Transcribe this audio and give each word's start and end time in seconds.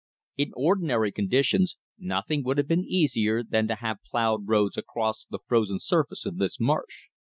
In 0.35 0.51
ordinary 0.55 1.11
conditions 1.11 1.77
nothing 1.99 2.43
would 2.43 2.57
have 2.57 2.67
been 2.67 2.83
easier 2.85 3.43
than 3.43 3.67
to 3.67 3.75
have 3.75 3.99
ploughed 4.09 4.47
roads 4.47 4.75
across 4.75 5.27
the 5.29 5.37
frozen 5.45 5.79
surface 5.79 6.25
of 6.25 6.37
this 6.37 6.59
marsh. 6.59 7.09